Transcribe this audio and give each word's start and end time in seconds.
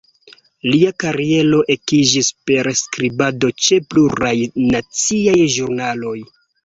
Lia 0.67 0.93
kariero 1.03 1.59
ekiĝis 1.75 2.31
per 2.51 2.69
skribado 2.79 3.51
ĉe 3.67 3.81
pluraj 3.93 4.35
naciaj 4.77 5.37
ĵurnaloj. 5.59 6.17